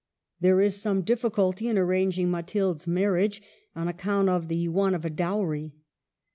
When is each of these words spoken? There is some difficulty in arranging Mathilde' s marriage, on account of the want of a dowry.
There 0.39 0.59
is 0.61 0.81
some 0.81 1.03
difficulty 1.03 1.67
in 1.67 1.77
arranging 1.77 2.31
Mathilde' 2.31 2.77
s 2.77 2.87
marriage, 2.87 3.39
on 3.75 3.87
account 3.87 4.29
of 4.29 4.47
the 4.47 4.67
want 4.67 4.95
of 4.95 5.05
a 5.05 5.11
dowry. 5.11 5.75